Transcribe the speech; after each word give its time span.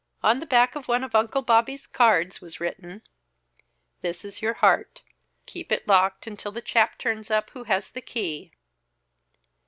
On 0.23 0.39
the 0.39 0.47
back 0.47 0.75
of 0.75 0.87
one 0.87 1.03
of 1.03 1.13
Uncle 1.13 1.43
Bobby's 1.43 1.85
cards 1.85 2.41
was 2.41 2.59
written: 2.59 3.03
"This 4.01 4.25
is 4.25 4.41
your 4.41 4.55
heart. 4.55 5.03
Keep 5.45 5.71
it 5.71 5.87
locked 5.87 6.25
until 6.25 6.51
the 6.51 6.59
chap 6.59 6.97
turns 6.97 7.29
up 7.29 7.51
who 7.51 7.65
has 7.65 7.91
the 7.91 8.01
key." 8.01 8.51